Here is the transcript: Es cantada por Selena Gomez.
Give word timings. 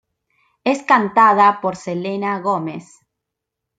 Es 0.63 0.81
cantada 0.81 1.61
por 1.61 1.75
Selena 1.75 2.39
Gomez. 2.39 2.91